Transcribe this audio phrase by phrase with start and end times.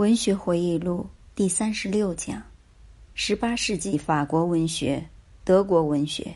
[0.00, 2.42] 文学回忆录第三十六讲：
[3.12, 5.06] 十八世纪法国文学、
[5.44, 6.34] 德国文学。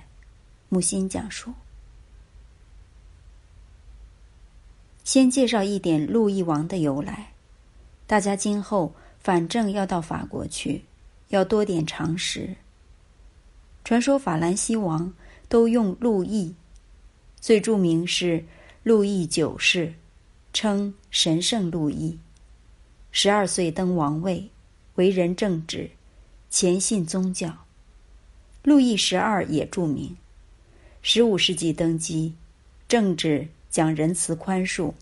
[0.69, 1.50] 木心讲述。
[5.03, 7.33] 先介绍一点路易王的由来。
[8.07, 10.84] 大家今后反正要到法国去，
[11.28, 12.54] 要多点常识。
[13.82, 15.10] 传说法兰西王
[15.48, 16.54] 都用路易，
[17.40, 18.44] 最著名是
[18.82, 19.94] 路易九世，
[20.52, 22.18] 称神圣路易。
[23.16, 24.50] 十二岁登王位，
[24.96, 25.88] 为人正直，
[26.50, 27.56] 虔信宗教。
[28.64, 30.16] 路易十二也著名，
[31.00, 32.34] 十五世纪登基，
[32.88, 34.92] 政治讲仁慈宽恕，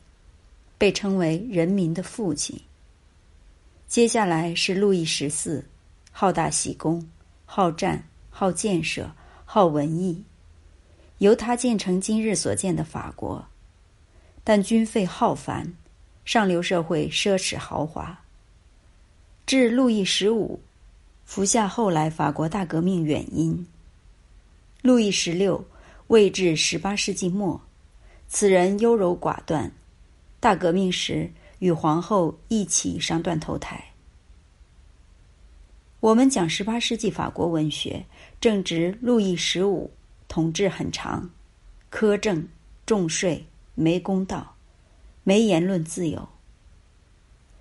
[0.76, 2.60] 被称为人民的父亲。
[3.88, 5.64] 接下来是路易十四，
[6.10, 7.08] 好大喜功，
[7.46, 9.10] 好战，好建设，
[9.46, 10.22] 好文艺，
[11.16, 13.46] 由他建成今日所见的法国，
[14.44, 15.72] 但军费浩繁。
[16.24, 18.18] 上流社会奢侈豪华。
[19.44, 20.60] 至路易十五，
[21.24, 23.66] 服下后来法国大革命原因。
[24.82, 25.64] 路易十六
[26.06, 27.60] 未至十八世纪末，
[28.28, 29.70] 此人优柔寡断，
[30.40, 33.84] 大革命时与皇后一起上断头台。
[36.00, 38.04] 我们讲十八世纪法国文学，
[38.40, 39.90] 正值路易十五
[40.26, 41.30] 统治很长，
[41.92, 42.46] 苛政
[42.86, 44.51] 重税没公道。
[45.24, 46.28] 没言论自由。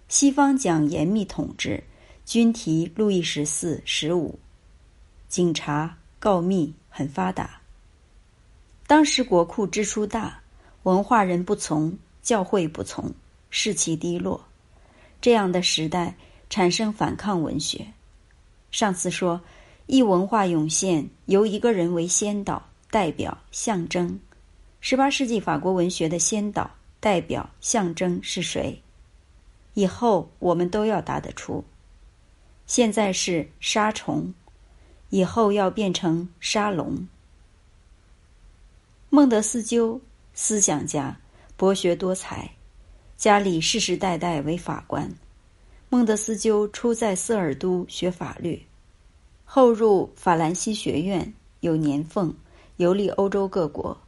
[0.07, 1.83] 西方讲严密统治，
[2.25, 4.37] 均提路易十四、十五，
[5.27, 7.61] 警察告密很发达。
[8.87, 10.41] 当时国库支出大，
[10.83, 13.09] 文化人不从，教会不从，
[13.49, 14.43] 士气低落。
[15.21, 16.15] 这样的时代
[16.49, 17.85] 产生反抗文学。
[18.71, 19.39] 上次说，
[19.85, 24.19] 一文化涌现，由一个人为先导、代表、象征。
[24.79, 26.69] 十八世纪法国文学的先导。
[27.01, 28.81] 代表象征是谁？
[29.73, 31.61] 以后我们都要答得出。
[32.67, 34.33] 现在是杀虫，
[35.09, 37.05] 以后要变成沙龙。
[39.09, 39.99] 孟德斯鸠，
[40.33, 41.19] 思想家，
[41.57, 42.49] 博学多才，
[43.17, 45.11] 家里世世代代为法官。
[45.89, 48.65] 孟德斯鸠初在瑟尔都学法律，
[49.43, 52.33] 后入法兰西学院，有年俸，
[52.77, 53.99] 游历欧洲各国，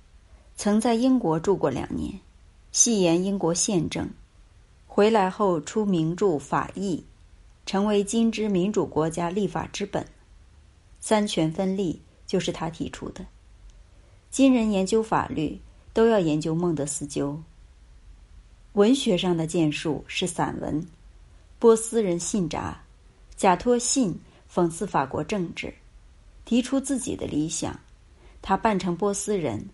[0.55, 2.17] 曾在英国住过两年。
[2.73, 4.09] 细研英国宪政，
[4.87, 7.05] 回来后出名著《法义》，
[7.69, 10.03] 成为今之民主国家立法之本。
[10.99, 13.23] 三权分立就是他提出的。
[14.31, 15.61] 今人研究法律
[15.93, 17.39] 都要研究孟德斯鸠。
[18.71, 20.83] 文学上的建树是散文，
[21.59, 22.75] 波斯人信札，
[23.35, 24.19] 假托信
[24.51, 25.71] 讽刺法国政治，
[26.43, 27.79] 提出自己的理想。
[28.41, 29.69] 他扮成波斯人，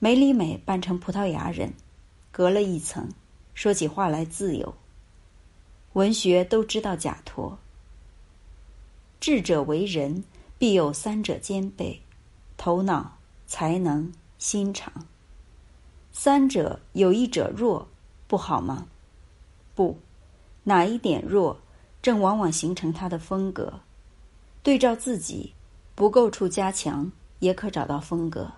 [0.00, 1.72] 梅里美扮成葡萄牙人。
[2.32, 3.08] 隔了一层，
[3.52, 4.74] 说起话来自由。
[5.92, 7.58] 文学都知道假托。
[9.20, 10.24] 智者为人，
[10.58, 12.00] 必有三者兼备：
[12.56, 14.90] 头脑、才能、心肠。
[16.10, 17.86] 三者有一者弱，
[18.26, 18.86] 不好吗？
[19.74, 19.98] 不，
[20.64, 21.60] 哪一点弱，
[22.00, 23.80] 正往往形成他的风格。
[24.62, 25.52] 对照自己，
[25.94, 28.50] 不够处加强，也可找到风格。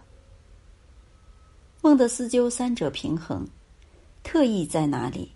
[1.82, 3.44] 孟德斯鸠三者平衡。
[4.24, 5.30] 特意在哪里？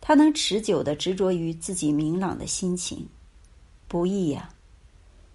[0.00, 3.08] 他能持久的执着于自己明朗的心情，
[3.88, 4.50] 不易呀。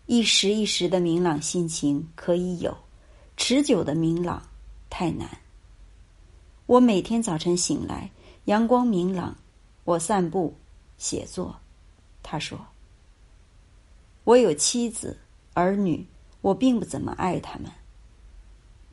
[0.05, 2.77] 一时一时的明朗心情可以有，
[3.35, 4.39] 持久的明朗
[4.89, 5.27] 太难。
[6.67, 8.11] 我每天早晨醒来，
[8.45, 9.35] 阳光明朗，
[9.85, 10.53] 我散步、
[10.99, 11.59] 写作。
[12.21, 12.59] 他说
[14.25, 15.17] ：“我有妻子
[15.55, 16.05] 儿女，
[16.41, 17.71] 我并不怎么爱他们，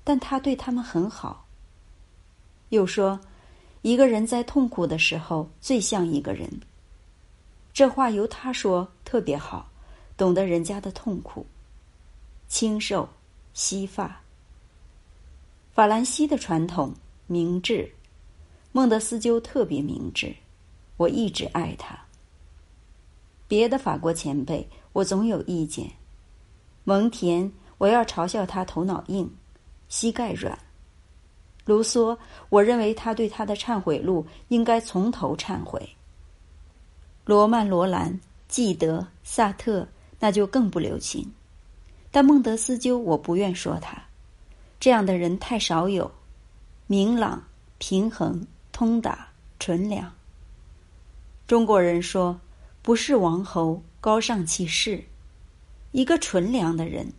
[0.04, 1.46] 但他对他们很好。”
[2.70, 3.20] 又说。
[3.82, 6.48] 一个人在痛苦的时候最像一个人。
[7.72, 9.70] 这话由他说特别好，
[10.16, 11.46] 懂得人家的痛苦。
[12.48, 13.08] 清瘦，
[13.52, 14.20] 稀发。
[15.72, 16.94] 法兰西的传统
[17.26, 17.92] 明智，
[18.72, 20.34] 孟德斯鸠特别明智，
[20.96, 21.98] 我一直爱他。
[23.46, 25.90] 别的法国前辈，我总有意见。
[26.84, 29.30] 蒙恬，我要嘲笑他头脑硬，
[29.88, 30.58] 膝盖软。
[31.66, 32.16] 卢梭，
[32.48, 35.86] 我认为他对他的忏悔录应该从头忏悔。
[37.24, 39.86] 罗曼·罗兰、纪德、萨特，
[40.20, 41.30] 那就更不留情。
[42.12, 44.00] 但孟德斯鸠，我不愿说他，
[44.78, 46.10] 这样的人太少有，
[46.86, 47.42] 明朗、
[47.78, 49.28] 平衡、通达、
[49.58, 50.10] 纯良。
[51.48, 52.40] 中国人说，
[52.80, 55.02] 不是王侯，高尚气势。
[55.90, 57.12] 一个纯良的人，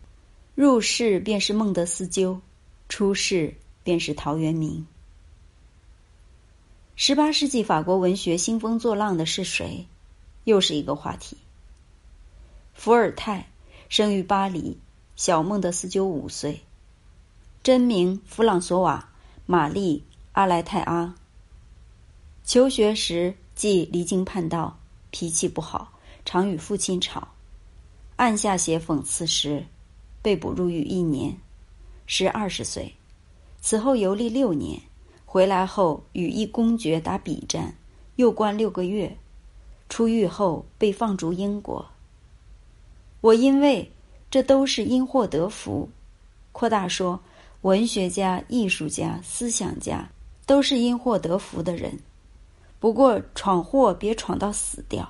[0.55, 2.39] 入世便是孟德斯鸠，
[2.87, 3.53] 出世。
[3.87, 4.85] 便是陶渊明。
[6.97, 9.87] 十八世纪法国文学兴风作浪的是谁？
[10.43, 11.37] 又是一个话题。
[12.73, 13.47] 伏尔泰
[13.87, 14.77] 生于巴黎，
[15.15, 16.59] 小孟德斯鸠五岁，
[17.63, 19.07] 真名弗朗索瓦·
[19.45, 20.03] 玛丽·
[20.33, 21.15] 阿莱泰阿。
[22.43, 24.77] 求学时即离经叛道，
[25.11, 25.93] 脾气不好，
[26.25, 27.25] 常与父亲吵。
[28.17, 29.65] 按下写讽刺诗，
[30.21, 31.37] 被捕入狱一年，
[32.05, 32.93] 时二十岁。
[33.69, 34.81] 此后游历六年，
[35.25, 37.75] 回来后与一公爵打笔战，
[38.15, 39.13] 又关六个月。
[39.89, 41.85] 出狱后被放逐英国。
[43.19, 43.91] 我因为
[44.31, 45.89] 这都是因祸得福，
[46.53, 47.19] 扩大说，
[47.63, 50.09] 文学家、艺术家、思想家
[50.45, 51.99] 都是因祸得福的人。
[52.79, 55.05] 不过闯祸别闯到死掉。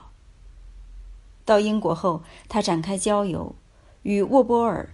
[1.45, 3.53] 到英国后，他展开郊游，
[4.01, 4.89] 与沃波尔、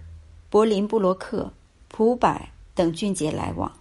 [0.50, 1.50] 柏林布洛克、
[1.88, 2.38] 普柏
[2.74, 3.72] 等俊杰来往，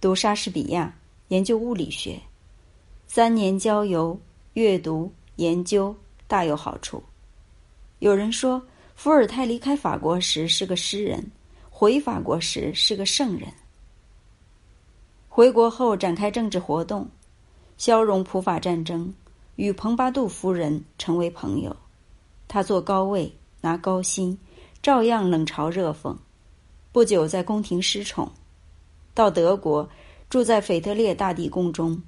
[0.00, 0.94] 读莎士比亚，
[1.28, 2.20] 研究物理学。
[3.08, 4.16] 三年郊游，
[4.52, 5.94] 阅读研究
[6.28, 7.02] 大有好处。
[7.98, 8.62] 有人说，
[8.94, 11.32] 伏尔泰离开法国时是个诗人，
[11.68, 13.52] 回法国时是个圣人。
[15.28, 17.08] 回国后展开政治活动，
[17.76, 19.12] 消融普法战争，
[19.56, 21.74] 与蓬巴杜夫人成为朋友。
[22.46, 24.38] 他坐高位，拿高薪，
[24.80, 26.16] 照样冷嘲热讽。
[26.96, 28.32] 不久在宫廷失宠，
[29.12, 29.86] 到德国
[30.30, 32.02] 住在腓特烈大帝宫中，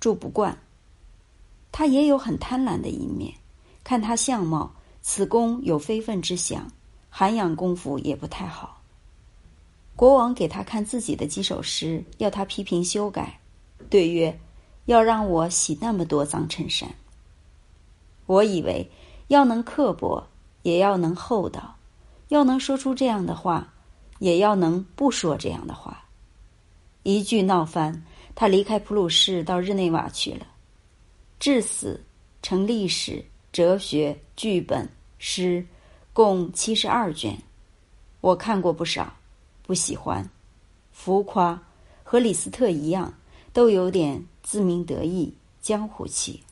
[0.00, 0.58] 住不惯。
[1.70, 3.32] 他也有很贪婪的一面，
[3.84, 4.74] 看他相貌。
[5.02, 6.68] 此宫有非分之想，
[7.08, 8.82] 涵养功夫也不太好。
[9.94, 13.38] 国王给他看自己的几首诗，要他批评修改，
[13.88, 14.36] 对曰
[14.86, 16.92] ：“要让我洗那么多脏衬衫。”
[18.26, 18.90] 我以为
[19.28, 20.26] 要能刻薄，
[20.62, 21.76] 也要能厚道；
[22.30, 23.72] 要能说出这样的话，
[24.24, 26.02] 也要能不说这样的话。
[27.02, 28.02] 一句闹翻，
[28.34, 30.46] 他离开普鲁士到日内瓦去了，
[31.38, 32.02] 至死
[32.42, 33.22] 成历史。
[33.52, 35.64] 哲学剧本诗
[36.12, 37.38] 共七十二卷，
[38.20, 39.14] 我看过不少，
[39.62, 40.28] 不喜欢，
[40.90, 41.62] 浮夸，
[42.02, 43.14] 和李斯特一样，
[43.52, 45.32] 都有点自鸣得意、
[45.62, 46.42] 江湖气。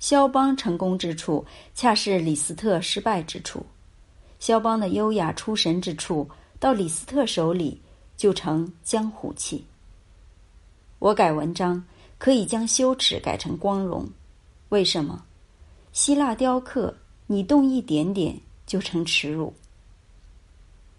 [0.00, 1.46] 肖邦成功之处，
[1.76, 3.60] 恰是李斯特失败之处；
[4.42, 6.28] 肖邦的优雅出神之处，
[6.58, 7.80] 到李斯特手里
[8.16, 9.64] 就成江湖气。
[10.98, 11.80] 我改文章
[12.18, 14.04] 可以将羞耻改成光荣，
[14.70, 15.24] 为什么？
[15.92, 16.92] 希腊雕刻，
[17.28, 18.36] 你动一点点
[18.66, 19.54] 就成耻辱。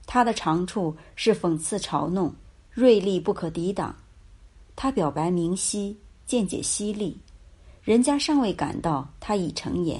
[0.05, 2.33] 他的长处是讽刺嘲弄，
[2.71, 3.93] 锐利不可抵挡。
[4.73, 7.17] 他表白明晰，见解犀利，
[7.83, 9.99] 人家尚未感到他已成言，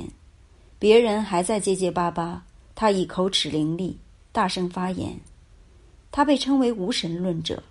[0.80, 2.42] 别人还在结结巴巴，
[2.76, 3.96] 他以口齿伶俐，
[4.32, 5.20] 大声发言。
[6.12, 7.62] 他被称为无神论者。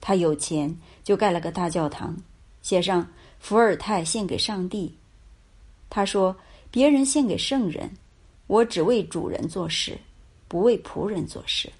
[0.00, 2.16] 他有钱，就盖了个大教堂，
[2.60, 3.06] 写上
[3.38, 4.96] “伏尔泰献给上帝”。
[5.90, 6.36] 他说。
[6.72, 7.90] 别人献给圣人，
[8.46, 9.98] 我只为主人做事，
[10.48, 11.70] 不为仆人做事。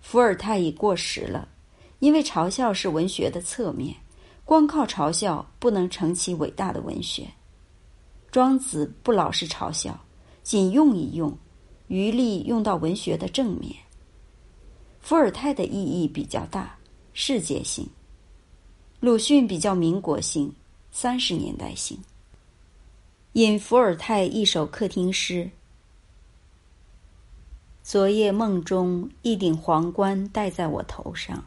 [0.00, 1.48] 伏尔泰已过时了，
[1.98, 3.96] 因为嘲笑是文学的侧面，
[4.44, 7.26] 光靠嘲笑不能成其伟大的文学。
[8.30, 9.98] 庄子不老是嘲笑，
[10.46, 11.36] 仅用一用，
[11.88, 13.74] 余力用到文学的正面。
[15.00, 16.78] 伏尔泰的意义比较大，
[17.12, 17.84] 世界性；
[19.00, 20.54] 鲁迅比较民国性，
[20.92, 21.98] 三十年代性。
[23.32, 25.50] 引伏尔泰一首客厅诗：
[27.82, 31.44] 昨夜梦中，一顶皇冠戴在我头上，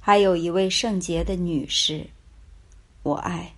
[0.00, 2.04] 还有一位圣洁的女士，
[3.04, 3.55] 我爱。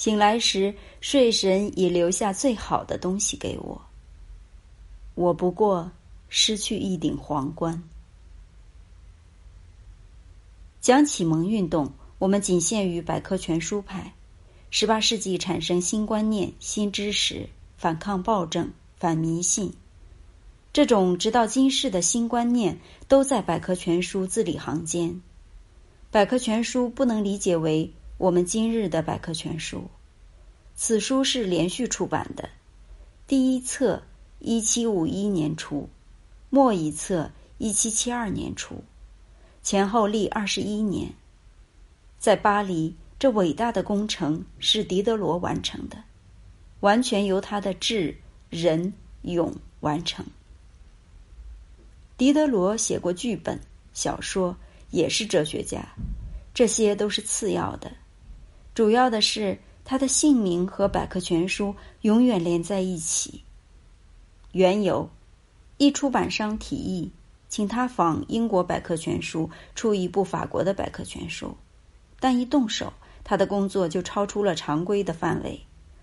[0.00, 3.82] 醒来时，睡神已留下最好的东西给我。
[5.14, 5.92] 我不过
[6.30, 7.82] 失去一顶皇冠。
[10.80, 14.14] 讲启蒙运动，我们仅限于百科全书派。
[14.70, 19.74] 十八世纪产生新观念、新知识，反抗暴政、反迷信。
[20.72, 25.20] 这种直到今世的新观念，都在百科全书字里行间。
[26.10, 29.88] 百科全书不能理解为我们今日的百科全书。
[30.74, 32.50] 此书是连续出版的，
[33.26, 34.02] 第一册
[34.40, 35.88] 一七五一年出，
[36.50, 38.84] 末一册一七七二年出，
[39.62, 41.10] 前后历二十一年，
[42.18, 42.94] 在巴黎。
[43.18, 45.96] 这伟大的工程是狄德罗完成的，
[46.80, 48.14] 完全由他的智、
[48.50, 50.24] 仁、勇完成。
[52.18, 53.58] 狄德罗写过剧本、
[53.94, 54.54] 小说，
[54.90, 55.82] 也是哲学家，
[56.52, 57.92] 这些都是次要的，
[58.80, 63.44] 主要的是他的姓名和百科全书永远连在一起。
[64.52, 65.06] 缘由，
[65.76, 67.12] 一出版商提议
[67.50, 71.54] 请他仿英国百科全书出一部法国的百科全书，
[72.18, 72.90] 但一动手。
[73.22, 75.60] 他的工作就超出了常规的范围，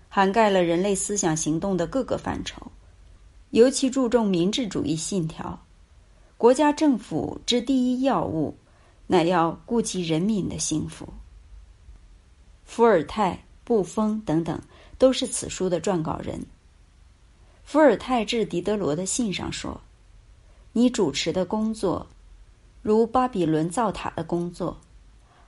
[0.08, 2.62] 涵盖了人类思想行动的各个范畴，
[3.50, 5.58] 尤其注重民治主义信条。
[6.36, 8.56] 国家政府之第一要务，
[9.08, 11.08] 乃要顾及人民的幸福。
[12.68, 14.60] 伏尔泰、布封等等
[14.98, 16.38] 都是此书的撰稿人。
[17.64, 19.80] 伏尔泰致狄德罗的信上说
[20.72, 22.06] ：“你主持的工作，
[22.82, 24.76] 如巴比伦造塔的工作，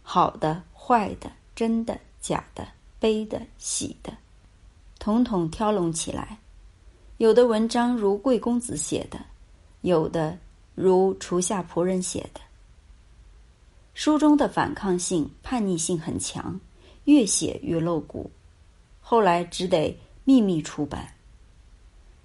[0.03, 2.67] 好的、坏的、真的、假的、
[2.99, 4.12] 悲的、喜的，
[4.99, 6.39] 统统挑拢起来。
[7.19, 9.21] 有的文章如贵公子写的，
[9.83, 10.37] 有的。”
[10.77, 12.41] 如厨下仆人写的，
[13.93, 16.59] 书中的反抗性、叛逆性很强，
[17.04, 18.30] 越写越露骨，
[19.00, 21.12] 后来只得秘密出版。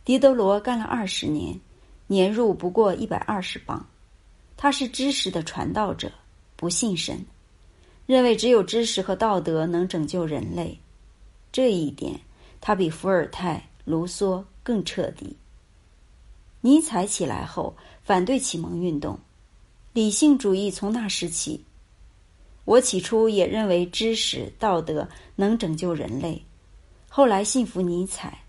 [0.03, 1.59] 狄德罗干了二十年，
[2.07, 3.85] 年入不过一百二十磅。
[4.57, 6.11] 他是知识的传道者，
[6.55, 7.25] 不信神，
[8.05, 10.79] 认为只有知识和道德能拯救人类。
[11.51, 12.19] 这一点，
[12.61, 15.35] 他比伏尔泰、卢梭更彻底。
[16.61, 17.75] 尼采起来后。
[18.05, 19.17] 反对启蒙运动，
[19.91, 21.65] 理性主义从那时起。
[22.65, 26.43] 我起初也认为知识、道德能拯救人类，
[27.07, 28.39] 后来信服尼采，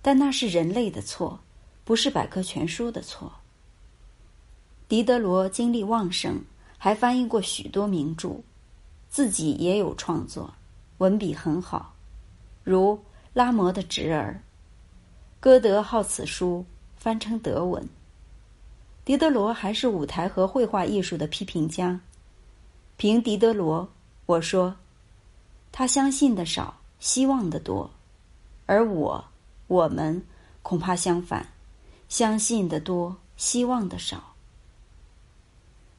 [0.00, 1.38] 但那是人类的错，
[1.84, 3.32] 不是百科全书的错。
[4.88, 6.40] 狄德罗精力旺盛，
[6.78, 8.40] 还翻译过许多名著，
[9.08, 10.54] 自己也有创作，
[10.98, 11.92] 文笔很好，
[12.62, 12.94] 如
[13.32, 14.40] 《拉摩的侄儿》，
[15.40, 16.64] 歌德好此书，
[16.96, 17.84] 翻成德文。
[19.04, 22.00] 狄德罗还是舞台和绘画艺术的批评家。
[22.98, 23.86] 凭狄德罗，
[24.24, 24.74] 我说，
[25.70, 27.90] 他相信的少，希望的多；
[28.64, 29.22] 而我、
[29.66, 30.24] 我们
[30.62, 31.46] 恐怕相反，
[32.08, 34.34] 相信的多，希望的少。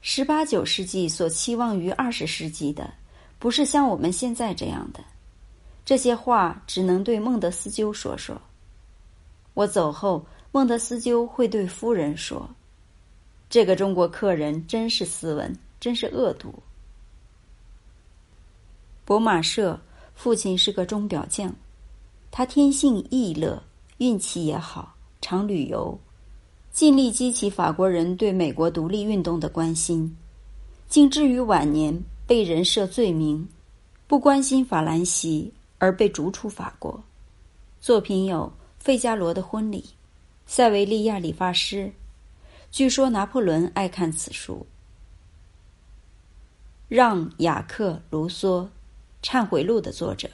[0.01, 2.91] 十八九世纪所期望于二十世纪的，
[3.37, 4.99] 不是像我们现在这样的。
[5.85, 8.41] 这些话只能对孟德斯鸠说说。
[9.53, 12.49] 我走后，孟德斯鸠会对夫人说。
[13.49, 16.53] 这个中国客人真是斯文，真是恶毒。
[19.07, 19.79] 博马舍
[20.15, 21.55] 父亲是个钟表匠，
[22.29, 23.63] 他天性逸乐，
[23.99, 25.97] 运气也好，常旅游，
[26.73, 30.13] 尽力激起法国人对美国独立运动的关心，
[30.89, 31.97] 竟至于晚年
[32.27, 33.47] 被人设罪名，
[34.07, 37.01] 不关心法兰西而被逐出法国。
[37.79, 38.51] 作品有
[38.83, 39.79] 《费加罗的婚礼》
[40.45, 41.85] 《塞维利亚理发师》。
[42.71, 44.67] 据说拿破仑爱看此书。
[46.89, 48.63] 让·雅克·卢梭，
[49.27, 50.29] 《忏悔录》的作者，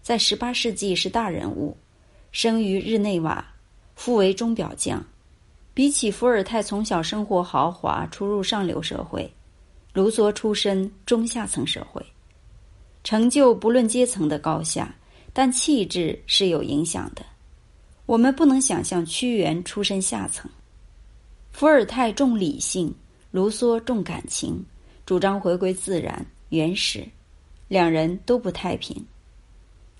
[0.00, 1.76] 在十八世纪是大人物，
[2.30, 3.46] 生于日内瓦，
[3.94, 5.04] 父为钟表匠。
[5.74, 9.30] 比起伏尔泰从小生活豪华，出入上流社会，
[9.92, 12.02] 卢梭出身中下层社会，
[13.04, 14.94] 成就不论阶层的高下，
[15.34, 17.22] 但气质是有影响的。
[18.06, 20.50] 我们不能想象屈原出身下层。
[21.50, 22.94] 伏尔泰重理性，
[23.30, 24.64] 卢梭重感情，
[25.04, 27.06] 主张回归自然原始，
[27.72, 29.06] 两人都不太平。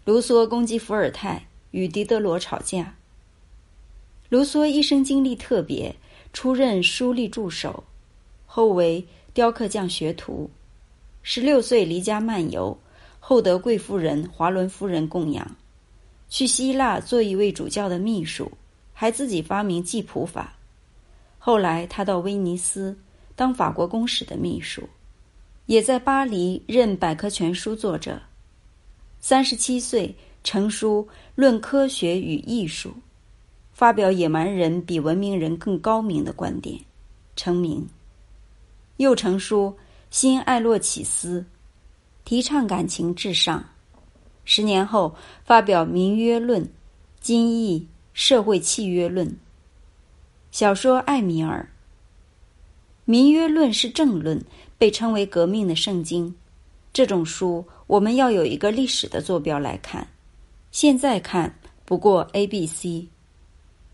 [0.05, 2.95] 卢梭攻击伏尔泰，与狄德罗吵架。
[4.29, 5.97] 卢梭一生经历特别，
[6.35, 7.83] 出任书吏助手，
[8.45, 9.03] 后为
[9.33, 10.51] 雕刻匠学徒，
[11.23, 12.77] 十六岁离家漫游，
[13.19, 15.57] 后得贵夫人华伦夫人供养，
[16.29, 18.53] 去希腊做一位主教的秘书，
[18.93, 20.59] 还自己发明记谱法。
[21.39, 22.95] 后来，他到威尼斯
[23.35, 24.87] 当法国公使的秘书，
[25.67, 28.21] 也在巴黎任百科全书作者。
[29.21, 32.91] 三十七岁成书《论科学与艺术》，
[33.73, 36.79] 发表野蛮人比文明人更高明的观点，
[37.37, 37.87] 成名。
[38.97, 39.75] 又成书
[40.11, 41.41] 《新爱洛启斯》，
[42.25, 43.65] 提倡感情至上。
[44.45, 45.15] 十年后
[45.45, 46.65] 发表《民约论》，
[47.21, 47.81] 今译
[48.13, 49.27] 《社会契约论》。
[50.51, 51.61] 小说《艾米尔》，
[53.05, 54.45] 《民约论》是政论，
[54.83, 56.35] 被称为革命的圣经。
[56.93, 60.05] 这种书，我们要有一个历史的坐标来看。
[60.73, 63.07] 现在看不过 A、B、C，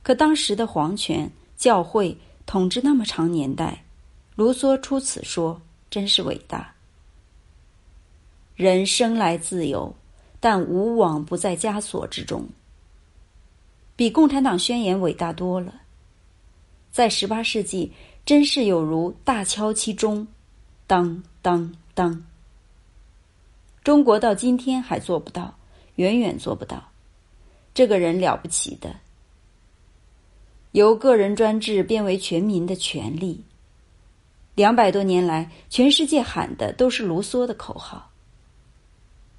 [0.03, 2.17] 可当时的皇权、教会
[2.47, 3.85] 统治那么长年代，
[4.35, 6.75] 卢梭出此说，真是伟大。
[8.57, 9.95] 人生来自由，
[10.41, 12.49] 但无往不在枷锁之中，
[13.95, 15.83] 比《共产党宣言》伟大多了。
[16.91, 17.93] 在十八世纪，
[18.25, 20.27] 真是有如大敲其钟，
[20.89, 22.25] 当当当。
[23.85, 25.55] 中国到今天还做不到，
[25.97, 26.83] 远远做不到。
[27.75, 28.97] 这个人了不起的，
[30.73, 33.45] 由个人专制变为全民的权利。
[34.55, 38.11] 两百多年来，全世界喊的都是卢梭的口号。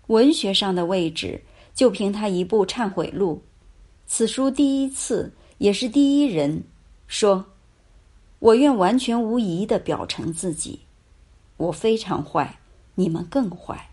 [0.05, 1.41] 文学上的位置，
[1.73, 3.41] 就凭他一部《忏悔录》。
[4.05, 6.63] 此书第一次，也是第一人
[7.07, 7.43] 说
[8.37, 10.79] ：“我愿完全无疑的表成自己，
[11.59, 12.57] 我非常坏，
[12.95, 13.89] 你们更坏。”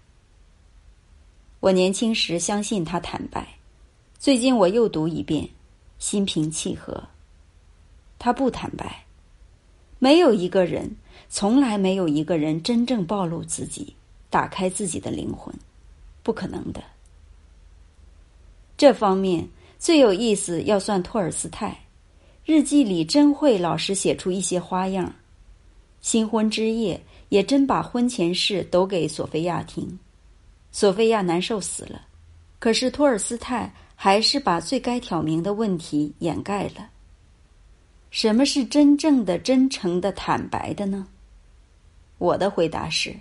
[1.60, 3.46] 我年轻时相信他坦白，
[4.18, 5.46] 最近我又读一遍，
[5.98, 7.02] 心平气和。
[8.18, 9.04] 他不坦白，
[9.98, 10.96] 没有一个人，
[11.28, 13.94] 从来没有一个人真正暴露自己，
[14.30, 15.54] 打开自己的灵魂，
[16.22, 16.82] 不可能的。
[18.78, 19.46] 这方面。
[19.78, 21.78] 最有意思要算托尔斯泰，
[22.46, 25.14] 日记里真会老是写出一些花样。
[26.00, 29.98] 新婚之夜也真把婚前事抖给索菲亚听，
[30.72, 32.02] 索菲亚难受死了。
[32.58, 36.90] 可是托尔斯泰还是把最该挑明的问题掩盖了。
[38.10, 41.06] 什么是真正的、真诚的、坦白的呢？
[42.18, 43.14] 我的回答是：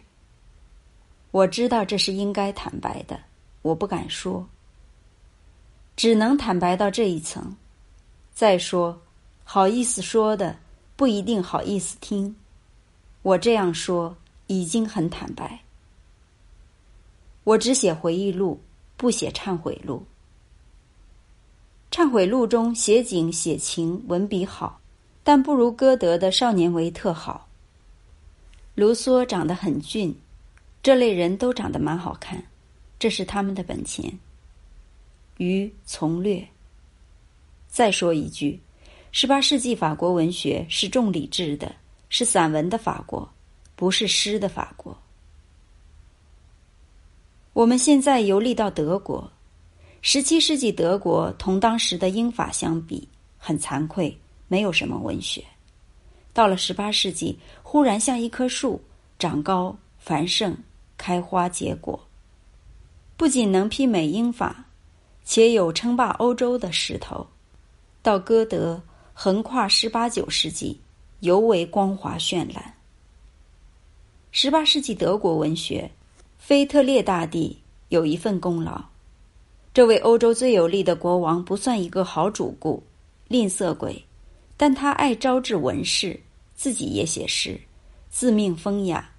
[1.32, 3.20] 我知道这是应该坦白的，
[3.62, 4.48] 我不敢说。
[5.98, 7.56] 只能坦白到这一层，
[8.34, 9.02] 再说，
[9.44, 10.56] 好意思说的
[10.96, 12.34] 不一定好意思听。
[13.26, 14.16] 我这样说
[14.46, 15.60] 已经很坦白。
[17.44, 18.62] 我只写回忆录，
[18.98, 20.06] 不写忏悔录。
[21.90, 24.80] 忏悔录中写景写情，文笔好，
[25.24, 27.48] 但不如歌德的《少年维特》好。
[28.76, 30.16] 卢梭长得很俊，
[30.84, 32.44] 这类人都长得蛮好看，
[33.00, 34.20] 这是他们的本钱。
[35.38, 36.48] 于从略。
[37.68, 38.62] 再说一句，
[39.12, 41.76] 十八世纪法国文学是重理智的，
[42.18, 43.30] 是散文的法国，
[43.76, 44.98] 不是诗的法国。
[47.52, 49.30] 我们现在游历到德国，
[50.02, 53.06] 十七世纪德国同当时的英法相比，
[53.38, 54.18] 很惭愧，
[54.48, 55.44] 没有什么文学。
[56.32, 58.82] 到了十八世纪，忽然像一棵树，
[59.20, 60.56] 长高繁盛，
[60.96, 62.02] 开花结果，
[63.18, 64.64] 不仅能媲美英法。
[65.26, 67.28] 且有称霸欧洲的势头，
[68.02, 68.82] 到歌德
[69.14, 70.80] 横跨十八九世纪，
[71.22, 72.74] 尤为光华绚烂。
[74.32, 75.90] 十八世纪德国文学，
[76.38, 77.58] 腓特烈大帝
[77.90, 78.84] 有一份功劳。
[79.74, 82.82] 这位欧洲最有力的国王不算一个好主顾、
[83.28, 84.04] 吝啬鬼，
[84.56, 86.20] 但他爱招致文士，
[86.54, 87.60] 自己也写诗，
[88.10, 89.10] 自命风雅，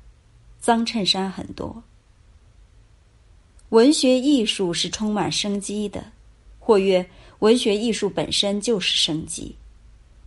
[0.59, 1.83] 脏衬衫很多。
[3.71, 6.05] 文学艺术是充满生机的，
[6.59, 7.05] 或曰，
[7.41, 9.57] 文学艺术本身就是生机。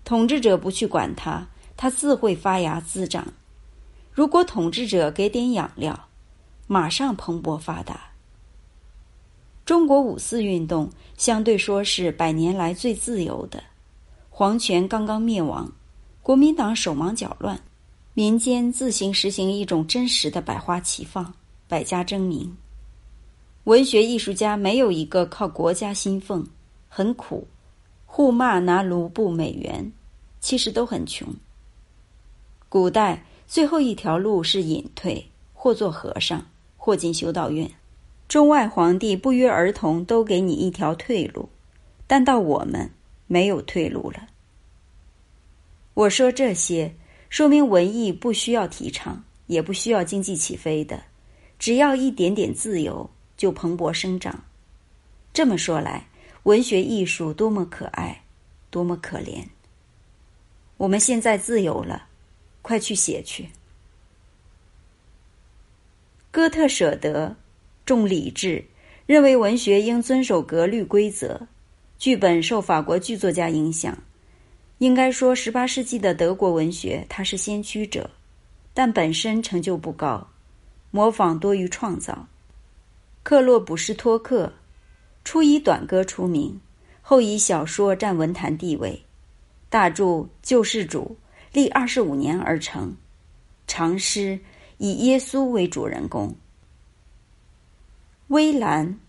[0.03, 1.47] 统治者不去管它，
[1.81, 3.25] 它自会发芽滋长。
[4.11, 5.97] 如果统治者给点养料，
[6.67, 8.11] 马上蓬勃发达。
[9.63, 13.63] 中国五四运动相对说是百年来最自由的，
[14.29, 15.71] 皇权刚刚灭亡，
[16.21, 17.57] 国民党手忙脚乱，
[18.13, 21.33] 民间自行实行一种真实的百花齐放，
[21.65, 22.53] 百家争鸣。
[23.63, 26.45] 文学艺术家没有一个靠国家薪俸，
[26.89, 27.47] 很苦，
[28.05, 29.89] 互骂拿卢布美元，
[30.41, 31.25] 其实都很穷。
[32.69, 36.45] 古代最后一条路是隐退，或做和尚，
[36.77, 37.69] 或进修道院。
[38.27, 41.49] 中外皇帝不约而同都给你一条退路，
[42.07, 42.91] 但到我们
[43.27, 44.27] 没有退路了。
[45.95, 46.95] 我说这些，
[47.29, 51.03] 说明文艺不需要提倡，也不需要经济起飞的，
[51.57, 53.09] 只要一点点自由。
[53.39, 54.43] 就蓬勃生长。
[55.31, 56.09] 这么说来，
[56.43, 58.23] 文学艺术多么可爱，
[58.69, 59.45] 多么可怜。
[60.75, 62.08] 我们现在自由了，
[62.69, 63.49] 快去写去。
[66.29, 67.35] 哥特舍得，
[67.83, 68.63] 重理智，
[69.07, 71.47] 认为文学应遵守格律规则。
[71.97, 73.97] 剧本受法国剧作家影响，
[74.77, 78.07] 应该说十八世纪的德国文学他是先驱者，
[78.71, 80.29] 但本身成就不高，
[80.91, 82.27] 模仿多于创造。
[83.23, 84.53] 克洛卜什托克，
[85.23, 86.61] 初以短歌出名，
[87.01, 89.01] 后以小说占文坛地位。
[89.71, 90.03] 大著
[90.43, 91.17] 《救世主》，
[91.51, 92.95] 历二十五年而成。
[93.67, 94.39] 长诗
[94.77, 96.35] 以耶稣为主人公。
[98.29, 98.99] 微澜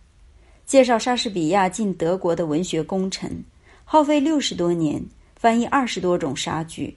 [0.67, 3.45] 介绍莎士比亚进德国的文学功臣，
[3.85, 5.03] 耗费六十多年，
[5.35, 6.97] 翻译二十多种莎剧。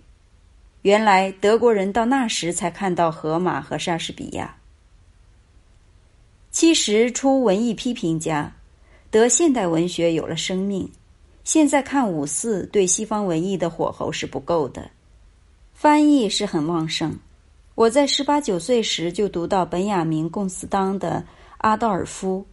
[0.81, 4.57] 原来德国人到那时才看到荷马和莎士比亚。
[6.51, 8.53] 七十出文艺批评家，
[9.09, 10.91] 德现代文学有了生命。
[11.43, 14.91] 现在看五四对西方文艺的火候是不够的，
[15.83, 17.19] 翻译是很旺盛。
[17.75, 21.25] 我在十八九岁时就读到本雅明·贡斯当的
[21.57, 22.45] 《阿道尔夫》，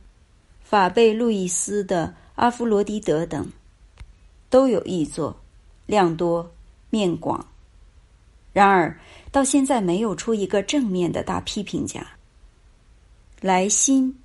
[0.69, 3.49] 法贝·路易斯的《阿弗罗狄德》等，
[4.49, 5.40] 都有译作，
[5.87, 6.51] 量多
[6.90, 7.47] 面广。
[8.53, 8.99] 然而
[9.31, 12.05] 到现在没有出一个正面的大批评家。
[13.40, 14.19] 莱辛，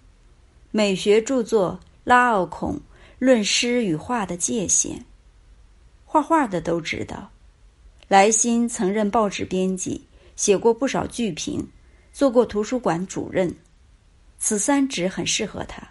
[0.71, 2.81] 美学著作《拉奥孔
[3.19, 4.97] 论诗与画的界限》。
[6.05, 7.29] 画画的都知道，
[8.07, 11.67] 莱辛曾任报纸编辑，写过不少剧评，
[12.13, 13.55] 做过图书馆主任，
[14.37, 15.81] 此三职很适合他，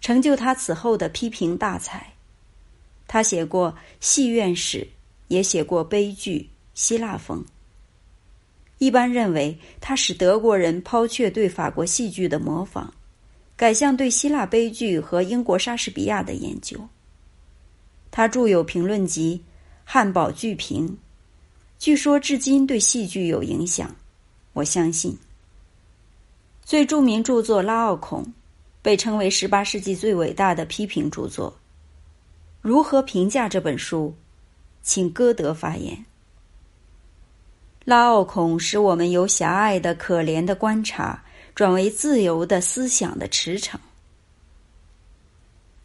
[0.00, 2.12] 成就他此后的批评大才。
[3.08, 4.86] 他写过戏院史，
[5.28, 7.42] 也写过悲剧希腊风。
[8.76, 12.92] 一般认为，他使德国人抛却对法国戏剧的模仿，
[13.56, 16.78] 改向对希腊悲剧和英国莎士比亚的研究。
[18.10, 19.42] 他著有评论集
[19.82, 20.86] 《汉堡剧评》，
[21.78, 23.94] 据说至今对戏剧有影响。
[24.52, 25.16] 我相信，
[26.62, 28.22] 最著名著作《拉奥孔》
[28.80, 31.54] 被称为十八世纪最伟大的批评著作。
[32.62, 34.14] 如何评价这本书？
[34.82, 36.04] 请歌德发言。
[37.84, 41.22] 拉奥孔使我们由狭隘的、可怜的观察，
[41.54, 43.76] 转为自由的思想的驰骋。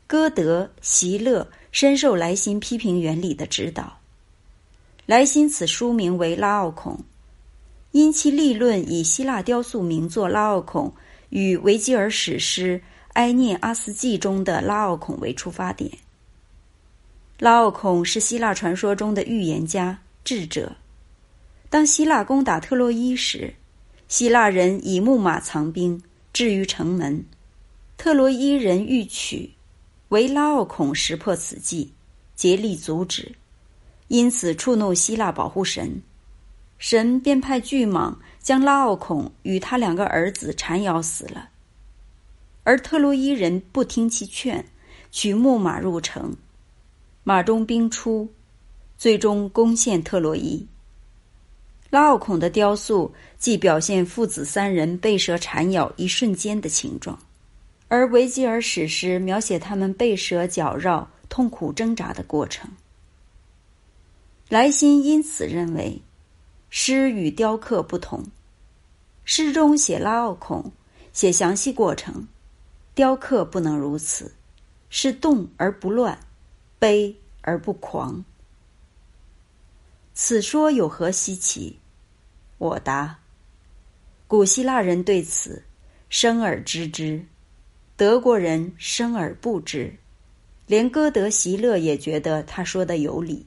[0.08, 1.47] 歌德、席勒。
[1.73, 4.01] 深受莱辛批评原理的指导，
[5.12, 6.93] 莱辛此书名为《拉奥孔》，
[7.91, 10.88] 因其立论以希腊雕塑名作《拉奥孔》
[11.32, 12.78] 与维吉尔史诗
[13.15, 15.91] 《埃涅阿斯纪》中的拉奥孔为出发点。
[17.39, 20.74] 拉奥孔是希腊传说中的预言家、智者。
[21.69, 23.54] 当希腊攻打特洛伊时，
[24.08, 27.26] 希腊人以木马藏兵，置于城门，
[27.97, 29.52] 特洛伊人欲取。
[30.08, 31.91] 为拉奥孔识破此计，
[32.34, 33.36] 竭力阻止，
[34.12, 36.02] 因此触怒希腊保护神，
[36.78, 41.47] 神便派巨蟒将拉奥孔与他两个儿子缠咬死了。
[42.65, 44.65] 而特洛伊人不听其劝，
[45.12, 46.36] 取木马入城，
[47.24, 48.30] 马中兵出，
[48.97, 50.67] 最终攻陷特洛伊。
[51.89, 57.17] 拉奥孔的雕塑既表现父子三人被蛇缠咬一瞬间的情状。
[57.88, 62.69] 而维吉尔史诗描写他们被蛇绞绕、痛苦挣扎的过程。
[64.52, 66.02] 莱辛因此认为，
[66.70, 68.22] 诗与雕刻不同。
[69.24, 70.70] 诗中写拉奥孔，
[71.14, 72.28] 写详细过程；
[72.94, 74.34] 雕刻不能如此，
[74.90, 76.20] 是动而不乱，
[76.80, 78.26] 悲而不狂。
[80.14, 81.80] 此说有何稀奇？
[82.58, 83.20] 我答：
[84.28, 85.64] 古希腊人对此
[86.10, 87.26] 生而知之。
[87.96, 89.96] 德国人生而不知，
[90.68, 93.46] 连歌德、席勒也觉得他说的有理。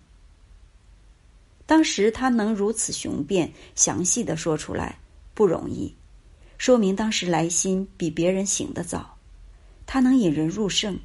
[1.67, 4.99] 当时他能如此雄辩、详细的说出来，
[5.33, 5.95] 不容易，
[6.59, 9.17] 说明当时莱辛比别人醒得早。
[9.87, 10.99] 他能引人入胜，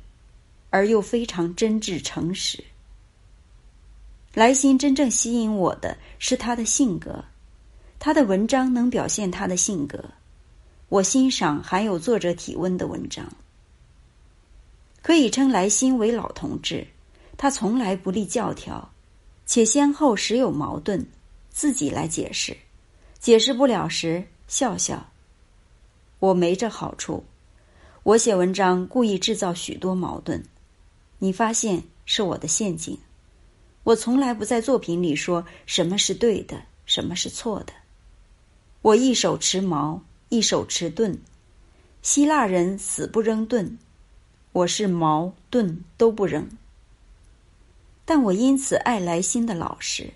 [0.69, 2.63] 而又非常真挚诚实。
[4.34, 7.24] 莱辛真正吸引我的是他的性格，
[7.98, 10.04] 他的文章能表现他的性格。
[10.88, 13.28] 我欣赏含有作者体温的文章，
[15.02, 16.88] 可以称莱辛为老同志。
[17.38, 18.91] 他从来不立教条，
[19.50, 21.08] 且先后时有矛盾，
[21.50, 22.56] 自己来解释。
[23.18, 25.10] 解释不了时，笑笑。
[26.20, 27.24] 我没这好处，
[28.04, 30.44] 我写文章故意制造许多矛盾，
[31.18, 32.96] 你发现是我的陷阱。
[33.84, 37.74] 我从来不在作品里说什么是对的，什么是错的。
[38.84, 40.04] 我一手持矛。
[40.30, 41.18] 一手持盾，
[42.04, 43.80] 希腊人死不扔盾，
[44.52, 46.48] 我是矛盾都不扔。
[48.10, 50.12] 但我因此爱莱辛的老师，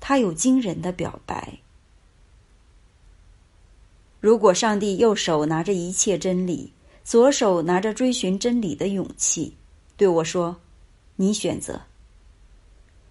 [0.00, 1.58] 他有惊人的表白。
[4.18, 6.72] 如果上帝右手拿着一切真理，
[7.04, 9.54] 左手拿着追寻真理的勇气，
[9.94, 10.56] 对我说
[11.16, 11.78] ：“你选择。”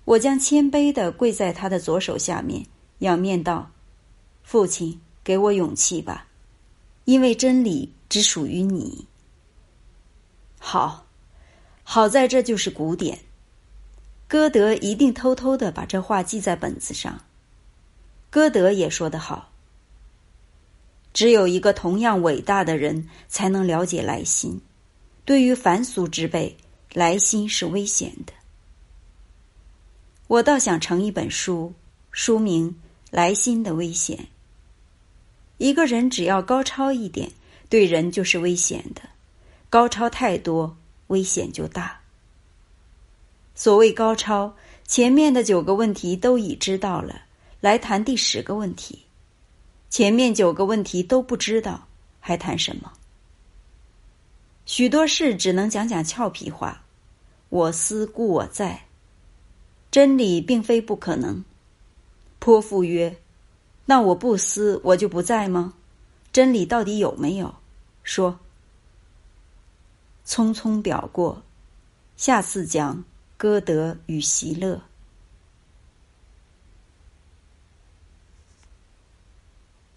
[0.04, 2.66] 我将谦卑的跪在他的左手下面，
[3.00, 3.70] 仰面道
[4.42, 6.26] ：“父亲，给我勇气吧。”
[7.06, 9.06] 因为真理只属于你。
[10.58, 11.06] 好，
[11.84, 13.20] 好在这就是古典。
[14.34, 17.22] 歌德一定偷偷的把这话记在本子上。
[18.32, 19.52] 歌德也说得好：
[21.14, 24.60] 只有一个同样伟大的人才能了解莱辛。
[25.24, 26.58] 对于凡俗之辈，
[26.94, 28.34] 莱辛是危险的。
[30.26, 31.72] 我倒想成一本书，
[32.10, 32.72] 书名
[33.12, 34.18] 《莱辛的危险》。
[35.60, 37.32] 一个人只要高超一点，
[37.70, 39.04] 对人就是危险的；
[39.70, 40.76] 高超太多，
[41.10, 42.00] 危险就大。
[43.56, 47.22] 所谓高超，前面的九个问题都已知道了，
[47.62, 49.04] 来谈第十个问题。
[49.90, 51.88] 前面九个问题都不知道，
[52.20, 52.92] 还谈什么？
[54.66, 56.84] 许多事只能讲讲俏皮话。
[57.50, 58.86] 我思故我在，
[59.92, 61.44] 真理并非不可能。
[62.40, 63.16] 泼妇曰。
[63.86, 65.74] 那我不思，我就不在吗？
[66.32, 67.54] 真理到底有没有？
[68.02, 68.40] 说。
[70.26, 71.44] 匆匆表过，
[72.18, 73.04] 下次讲
[73.44, 74.84] 歌德与席勒。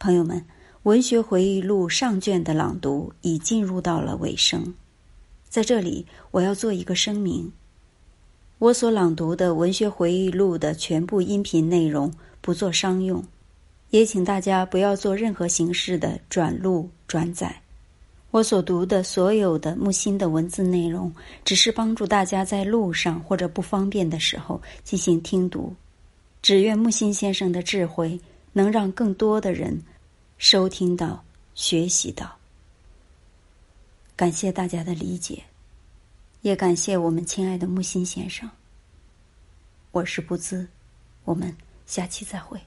[0.01, 0.41] 朋友们，
[0.83, 4.75] 《文学回忆录》上卷的朗读已进入到了尾声，
[5.49, 7.53] 在这里我要做一个声明：
[8.59, 13.25] 我所朗读的《文学回忆录》的全部音频内容不做商用，
[13.91, 17.63] 也请大家不要做任何形式的转录转载。
[18.37, 21.11] 我所读的所有的木心的文字内容，
[21.43, 25.75] 只是帮助大家在路上或者不方便的时候进行听读。
[26.43, 28.21] 只愿木心先生的智慧
[28.53, 29.83] 能让更多的人。
[30.37, 32.31] 收听到，学习到，
[34.15, 35.43] 感谢大家的理解，
[36.43, 38.47] 也感谢我们亲爱的木心先生。
[39.93, 40.69] 我是不兹，
[41.25, 42.61] 我们下期再会。